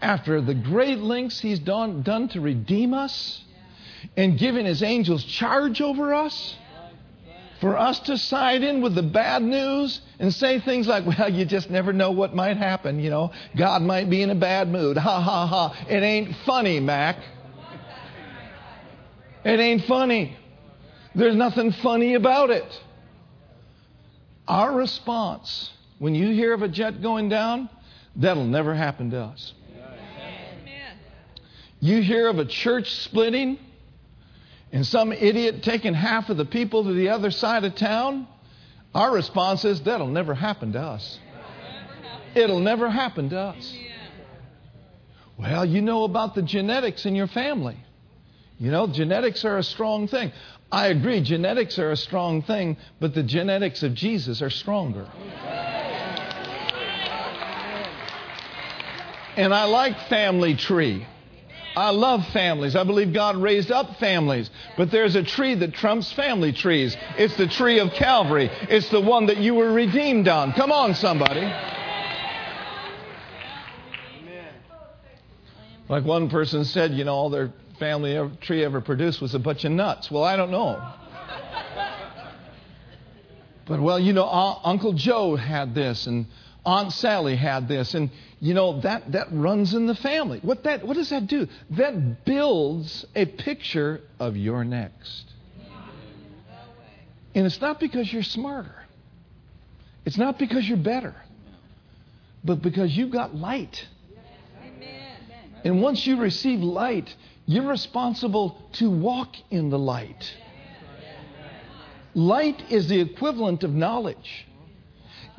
[0.04, 3.42] after the great lengths he's done, done to redeem us
[4.18, 6.56] and giving his angels charge over us,
[7.58, 11.46] for us to side in with the bad news and say things like, well, you
[11.46, 13.32] just never know what might happen, you know.
[13.56, 14.98] God might be in a bad mood.
[14.98, 15.86] Ha ha ha.
[15.88, 17.16] It ain't funny, Mac.
[19.42, 20.36] It ain't funny.
[21.14, 22.82] There's nothing funny about it.
[24.46, 27.70] Our response when you hear of a jet going down,
[28.16, 29.54] that'll never happen to us.
[31.84, 33.58] You hear of a church splitting
[34.72, 38.26] and some idiot taking half of the people to the other side of town?
[38.94, 41.18] Our response is that'll never happen to us.
[42.34, 43.76] It'll never happen to us.
[45.38, 47.76] Well, you know about the genetics in your family.
[48.58, 50.32] You know, genetics are a strong thing.
[50.72, 55.06] I agree, genetics are a strong thing, but the genetics of Jesus are stronger.
[59.36, 61.06] And I like family tree.
[61.76, 62.76] I love families.
[62.76, 64.48] I believe God raised up families.
[64.76, 66.96] But there's a tree that trumps family trees.
[67.18, 68.50] It's the tree of Calvary.
[68.68, 70.52] It's the one that you were redeemed on.
[70.52, 71.52] Come on, somebody.
[75.88, 79.64] Like one person said, you know, all their family tree ever produced was a bunch
[79.64, 80.10] of nuts.
[80.10, 80.80] Well, I don't know.
[83.66, 86.26] But, well, you know, Uncle Joe had this, and
[86.66, 90.38] Aunt Sally had this, and you know that that runs in the family.
[90.42, 91.46] What that what does that do?
[91.70, 95.24] That builds a picture of your next.
[97.34, 98.74] And it's not because you're smarter.
[100.04, 101.14] It's not because you're better.
[102.44, 103.86] But because you've got light.
[105.64, 107.14] And once you receive light,
[107.46, 110.32] you're responsible to walk in the light.
[112.14, 114.46] Light is the equivalent of knowledge.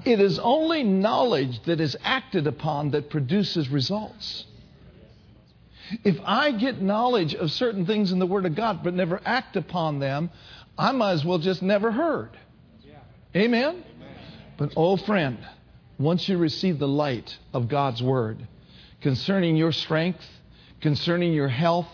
[0.06, 4.46] It is only knowledge that is acted upon that produces results.
[6.04, 9.56] If I get knowledge of certain things in the Word of God but never act
[9.56, 10.30] upon them,
[10.78, 12.30] I might as well just never heard.
[13.36, 13.84] Amen?
[14.58, 15.40] But, oh, friend,
[15.98, 18.48] once you receive the light of God's Word
[19.02, 20.26] concerning your strength,
[20.82, 21.90] concerning your health,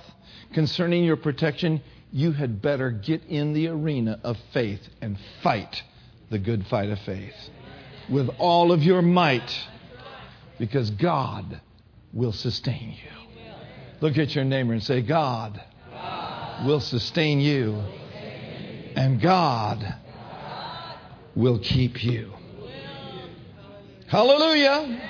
[0.53, 1.81] concerning your protection,
[2.11, 5.81] you had better get in the arena of faith and fight
[6.29, 7.35] the good fight of faith
[8.09, 9.67] with all of your might
[10.59, 11.59] because God
[12.13, 13.43] will sustain you.
[14.01, 15.61] Look at your neighbor and say, God,
[16.65, 17.81] will sustain you,
[18.95, 19.95] and God
[21.35, 22.33] will keep you.
[24.07, 25.09] Hallelujah.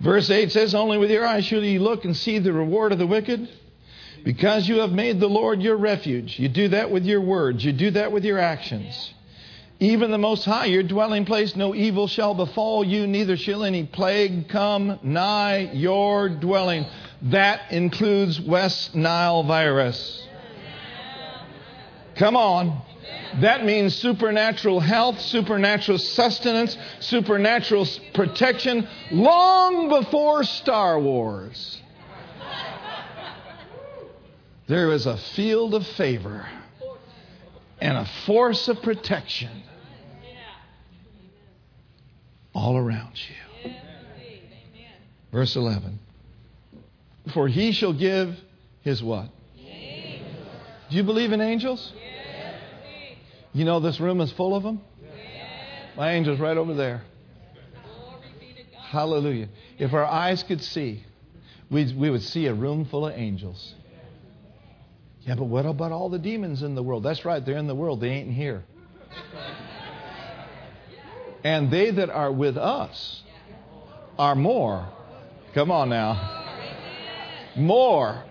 [0.00, 2.98] Verse 8 says, Only with your eyes should you look and see the reward of
[2.98, 3.48] the wicked.
[4.24, 6.38] Because you have made the Lord your refuge.
[6.38, 9.14] You do that with your words, you do that with your actions.
[9.82, 13.84] Even the Most High, your dwelling place, no evil shall befall you, neither shall any
[13.84, 16.84] plague come nigh your dwelling.
[17.22, 20.26] That includes West Nile virus.
[22.16, 22.82] Come on.
[23.40, 31.80] That means supernatural health, supernatural sustenance, supernatural protection long before Star Wars.
[34.66, 36.46] There is a field of favor
[37.80, 39.62] and a force of protection
[42.70, 43.18] all around
[43.64, 43.72] you.
[45.32, 45.98] Verse 11.
[47.34, 48.36] For he shall give
[48.82, 49.28] his what?
[50.88, 51.92] Do you believe in angels?
[53.52, 54.80] You know this room is full of them?
[55.96, 57.02] My angel's right over there.
[58.76, 59.48] Hallelujah.
[59.78, 61.04] If our eyes could see,
[61.70, 63.74] we, we would see a room full of angels.
[65.22, 67.02] Yeah, but what about all the demons in the world?
[67.02, 68.62] That's right, they're in the world, they ain't here.
[71.44, 73.22] And they that are with us
[74.18, 74.88] are more.
[75.54, 76.46] Come on now.
[77.56, 78.24] More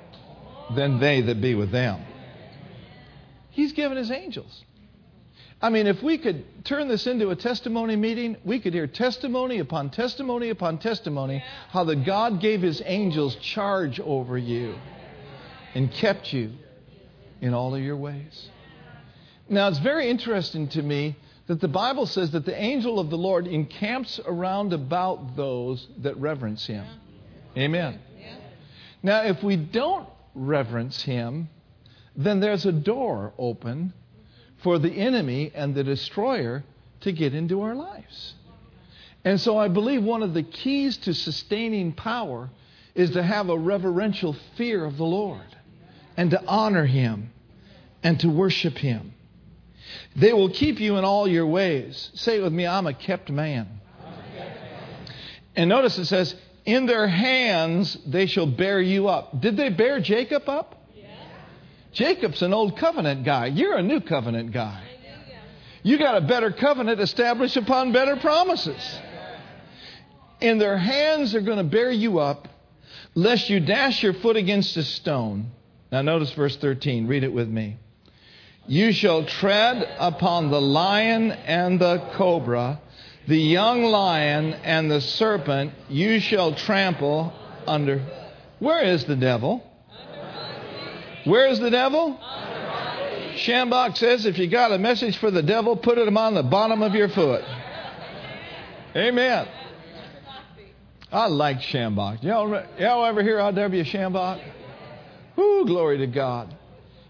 [0.76, 2.06] than they that be with them.
[3.50, 4.64] He's given his angels.
[5.62, 9.60] I mean, if we could turn this into a testimony meeting, we could hear testimony
[9.60, 14.76] upon testimony upon testimony how the God gave his angels charge over you
[15.74, 16.54] and kept you
[17.42, 18.50] in all of your ways.
[19.50, 21.18] Now, it's very interesting to me
[21.50, 26.16] that the Bible says that the angel of the Lord encamps around about those that
[26.18, 26.86] reverence him.
[27.58, 28.00] Amen.
[29.02, 31.50] Now, if we don't reverence him,
[32.16, 33.94] then there's a door open
[34.62, 36.64] for the enemy and the destroyer
[37.02, 38.36] to get into our lives.
[39.26, 42.52] And so I believe one of the keys to sustaining power
[42.94, 45.58] is to have a reverential fear of the Lord
[46.16, 47.32] and to honor him
[48.04, 49.16] and to worship him.
[50.16, 52.12] They will keep you in all your ways.
[52.16, 53.68] Say it with me I'm a kept man.
[55.56, 56.36] And notice it says,
[56.66, 59.42] In their hands they shall bear you up.
[59.42, 60.76] Did they bear Jacob up?
[61.92, 63.48] Jacob's an old covenant guy.
[63.48, 64.84] You're a new covenant guy.
[65.82, 69.00] You got a better covenant established upon better promises.
[70.42, 72.48] In their hands they're going to bear you up,
[73.16, 75.52] lest you dash your foot against a stone.
[75.92, 77.08] Now, notice verse 13.
[77.08, 77.78] Read it with me.
[78.70, 82.80] You shall tread upon the lion and the cobra,
[83.28, 87.34] the young lion and the serpent, you shall trample
[87.66, 88.00] under.
[88.60, 89.66] Where is the devil?
[91.24, 92.20] Where is the devil?
[93.38, 96.84] Schambach says if you got a message for the devil, put it on the bottom
[96.84, 97.44] of your foot.
[98.96, 99.48] Amen.
[101.12, 102.22] I like Schambach.
[102.22, 103.84] Y'all, y'all ever hear R.W.
[103.84, 104.44] Schambach?
[105.36, 106.56] Whoo, glory to God.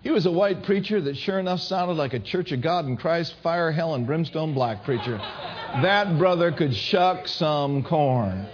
[0.02, 2.96] He was a white preacher that sure enough sounded like a Church of God in
[2.96, 5.18] Christ, fire, hell, and brimstone black preacher.
[5.18, 8.48] That brother could shuck some corn.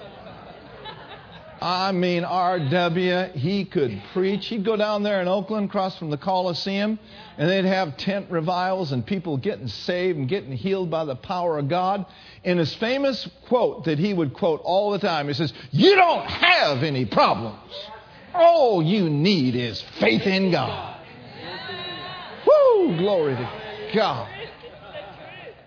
[1.62, 4.48] I mean, R.W., he could preach.
[4.48, 7.00] He'd go down there in Oakland, across from the Coliseum,
[7.38, 11.60] and they'd have tent revivals and people getting saved and getting healed by the power
[11.60, 12.06] of God.
[12.44, 16.26] In his famous quote that he would quote all the time, he says, You don't
[16.26, 17.74] have any problems.
[18.34, 20.95] All you need is faith in God.
[22.86, 22.98] Woo!
[22.98, 23.50] Glory to
[23.94, 24.30] God.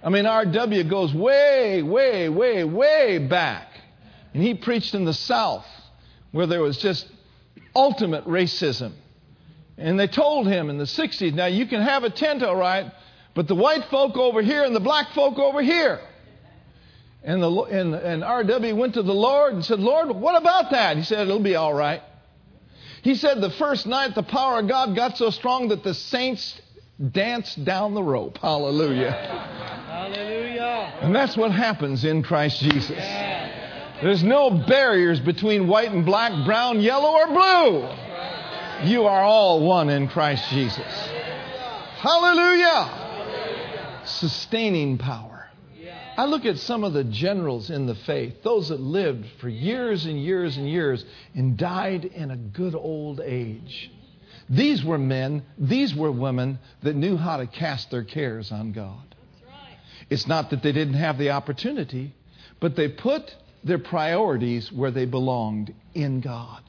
[0.03, 0.85] I mean, R.W.
[0.85, 3.69] goes way, way, way, way back.
[4.33, 5.67] And he preached in the South
[6.31, 7.07] where there was just
[7.75, 8.93] ultimate racism.
[9.77, 12.93] And they told him in the 60s, now you can have a tent, all right,
[13.35, 16.01] but the white folk over here and the black folk over here.
[17.23, 18.77] And, the, and, and R.W.
[18.77, 20.97] went to the Lord and said, Lord, what about that?
[20.97, 22.03] He said, it'll be all right.
[23.03, 26.61] He said the first night the power of God got so strong that the saints
[27.11, 28.39] danced down the rope.
[28.39, 29.13] Hallelujah.
[29.13, 30.99] Hallelujah.
[31.03, 32.99] And that's what happens in Christ Jesus.
[34.03, 37.89] There's no barriers between white and black, brown, yellow, or blue.
[38.85, 41.09] You are all one in Christ Jesus.
[41.99, 44.03] Hallelujah.
[44.05, 45.35] Sustaining power.
[46.17, 50.05] I look at some of the generals in the faith, those that lived for years
[50.05, 53.93] and years and years and died in a good old age.
[54.49, 59.15] These were men, these were women that knew how to cast their cares on God.
[60.11, 62.15] It's not that they didn't have the opportunity,
[62.61, 66.63] but they put their priorities where they belonged in God.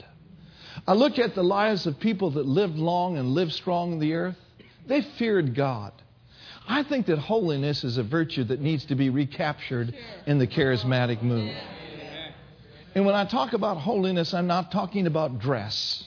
[0.88, 4.14] I look at the lives of people that lived long and lived strong in the
[4.14, 4.38] earth.
[4.88, 5.94] They feared God.
[6.68, 11.22] I think that holiness is a virtue that needs to be recaptured in the charismatic
[11.24, 11.56] move.
[12.94, 16.04] And when I talk about holiness, I'm not talking about dress.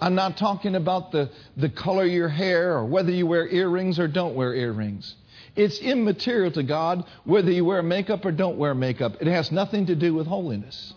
[0.00, 3.98] I'm not talking about the, the color of your hair or whether you wear earrings
[3.98, 5.14] or don't wear earrings.
[5.56, 9.16] It's immaterial to God whether you wear makeup or don't wear makeup.
[9.20, 10.94] It has nothing to do with holiness.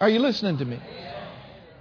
[0.00, 0.80] Are you listening to me?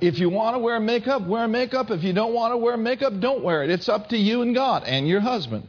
[0.02, 1.90] If you want to wear makeup, wear makeup.
[1.90, 3.70] If you don't want to wear makeup, don't wear it.
[3.70, 5.68] It's up to you and God and your husband.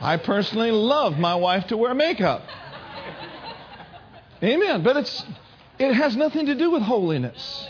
[0.00, 2.42] I personally love my wife to wear makeup.
[4.42, 4.82] Amen.
[4.82, 5.24] But it's
[5.80, 7.68] it has nothing to do with holiness.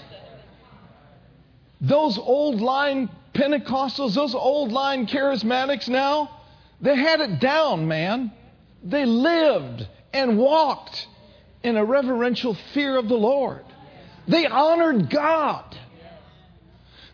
[1.81, 6.29] Those old line Pentecostals, those old line charismatics now,
[6.81, 8.33] they had it down, man.
[8.83, 11.07] They lived and walked
[11.63, 13.65] in a reverential fear of the Lord.
[14.27, 15.77] They honored God.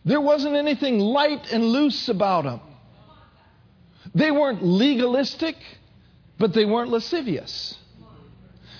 [0.06, 2.60] There wasn't anything light and loose about them.
[4.14, 5.56] They weren't legalistic,
[6.38, 7.76] but they weren't lascivious.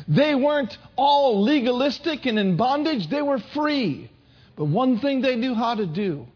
[0.09, 4.11] They weren't all legalistic and in bondage, they were free.
[4.54, 6.26] But one thing they knew how to do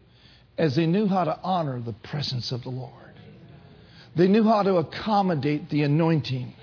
[0.57, 2.91] is they knew how to honor the presence of the Lord.
[4.15, 6.53] They knew how to accommodate the anointing.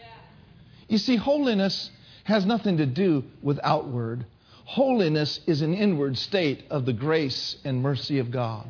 [0.88, 1.90] You see, holiness
[2.24, 4.26] has nothing to do with outward.
[4.64, 8.66] Holiness is an inward state of the grace and mercy of God.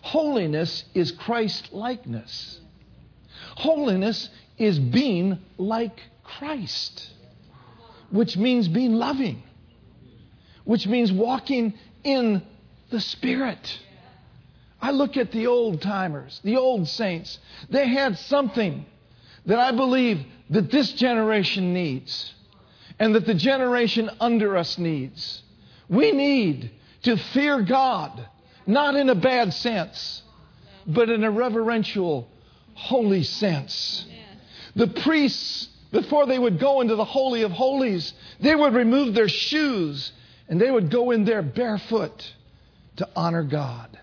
[0.00, 2.60] Holiness is Christ likeness.
[3.56, 7.10] Holiness is being like Christ
[8.12, 9.42] which means being loving,
[10.64, 12.42] which means walking in
[12.90, 13.80] the Spirit.
[14.80, 17.38] I look at the old timers, the old saints.
[17.70, 18.84] They had something
[19.46, 22.34] that I believe that this generation needs
[22.98, 25.42] and that the generation under us needs.
[25.88, 26.70] We need
[27.04, 28.28] to fear God,
[28.66, 30.22] not in a bad sense,
[30.86, 32.28] but in a reverential,
[32.74, 34.04] holy sense.
[34.74, 39.28] The priests before they would go into the Holy of Holies, they would remove their
[39.28, 40.12] shoes
[40.48, 42.32] and they would go in there barefoot
[42.96, 43.98] to honor God.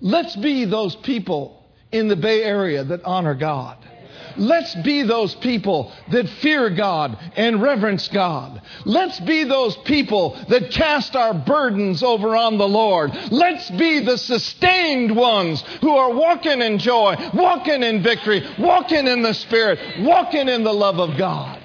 [0.00, 3.78] Let's be those people in the Bay Area that honor God.
[4.36, 8.62] Let's be those people that fear God and reverence God.
[8.84, 13.12] Let's be those people that cast our burdens over on the Lord.
[13.30, 19.22] Let's be the sustained ones who are walking in joy, walking in victory, walking in
[19.22, 21.60] the Spirit, walking in the love of God.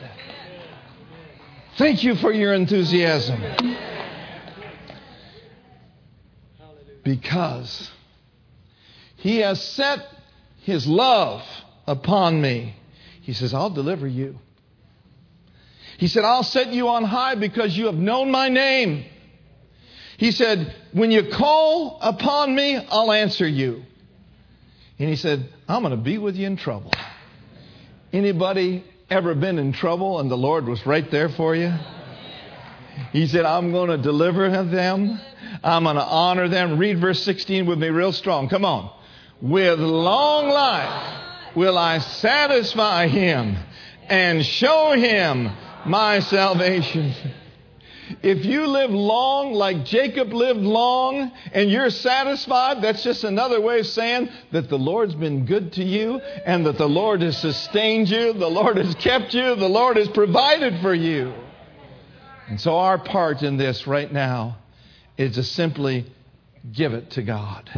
[1.78, 3.42] Thank you for your enthusiasm.
[7.04, 7.90] Because
[9.16, 10.00] He has set
[10.62, 11.42] His love
[11.90, 12.76] upon me.
[13.22, 14.38] He says, I'll deliver you.
[15.98, 19.06] He said, I'll set you on high because you have known my name.
[20.18, 23.84] He said, When you call upon me, I'll answer you.
[25.00, 26.92] And he said, I'm going to be with you in trouble.
[28.14, 31.74] Anybody ever been in trouble and the Lord was right there for you?
[33.12, 35.20] He said, I'm going to deliver them.
[35.64, 36.78] I'm going to honor them.
[36.78, 38.48] Read verse 16 with me real strong.
[38.50, 38.92] Come on.
[39.42, 43.58] With long life will I satisfy him
[44.08, 45.50] and show him
[45.86, 47.14] my salvation.
[48.24, 53.82] If you live long like Jacob lived long and you're satisfied, that's just another way
[53.82, 58.10] of saying that the Lord's been good to you and that the Lord has sustained
[58.10, 61.34] you, the Lord has kept you, the Lord has provided for you.
[62.48, 64.58] And so our part in this right now
[65.18, 66.12] is to simply
[66.72, 67.70] give it to God.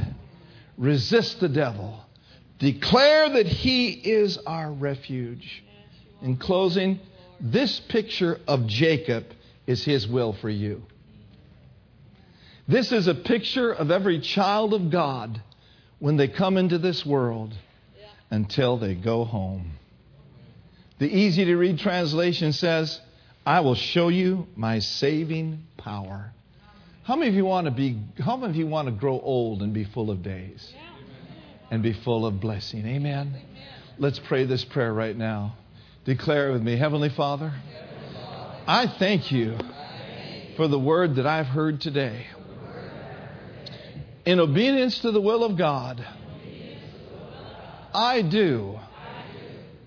[0.78, 1.99] Resist the devil
[2.62, 5.64] Declare that He is our refuge.
[6.22, 6.99] In closing,
[7.39, 9.26] this picture of Jacob
[9.66, 10.84] is His will for you.
[12.68, 15.41] This is a picture of every child of God
[15.97, 17.51] when they come into this world
[18.30, 19.72] until they go home.
[20.99, 23.01] The easy to read translation says,
[23.43, 26.32] I will show you my saving power.
[27.05, 29.64] How many of you want to be how many of you want to grow old
[29.64, 30.72] and be full of days?
[31.72, 32.86] And be full of blessing.
[32.86, 33.34] Amen.
[33.97, 35.55] Let's pray this prayer right now.
[36.03, 36.76] Declare it with me.
[36.76, 37.53] Heavenly Father,
[38.67, 39.57] I thank you
[40.57, 42.28] for the word that I've heard today.
[44.26, 46.05] In obedience to the will of God,
[47.93, 48.78] I do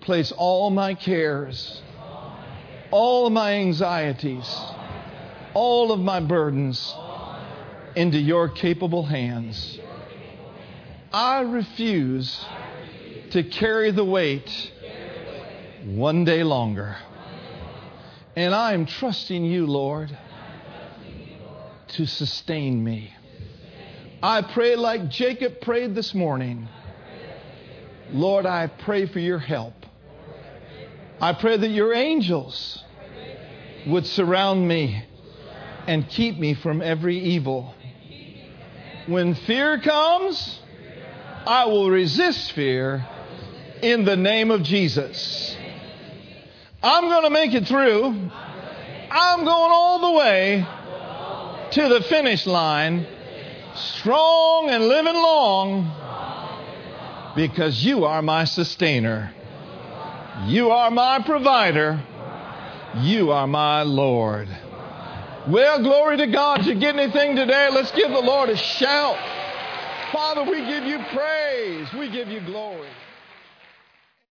[0.01, 1.81] place all my cares,
[2.91, 4.59] all my anxieties,
[5.53, 6.95] all of my burdens
[7.95, 9.79] into your capable hands.
[11.15, 12.45] I refuse
[13.31, 14.51] to carry the weight
[15.85, 16.97] one day longer.
[18.35, 20.17] And I am trusting you, Lord,
[21.87, 23.13] to sustain me.
[24.21, 26.67] I pray like Jacob prayed this morning.
[28.11, 29.85] Lord, I pray for your help.
[31.21, 32.83] I pray that your angels
[33.87, 35.01] would surround me
[35.87, 37.73] and keep me from every evil.
[39.07, 40.59] When fear comes,
[41.47, 43.05] I will resist fear
[43.81, 45.55] in the name of Jesus.
[46.81, 48.05] I'm going to make it through.
[49.11, 50.65] I'm going all the way
[51.71, 53.05] to the finish line,
[53.75, 55.91] strong and living long,
[57.35, 59.31] because you are my sustainer.
[60.45, 62.01] You are my provider.
[62.97, 64.47] You are my Lord.
[65.47, 66.65] Well, glory to God.
[66.65, 67.69] You get anything today?
[67.71, 69.17] Let's give the Lord a shout.
[70.15, 71.87] Father, we give you praise.
[71.99, 72.87] We give you glory.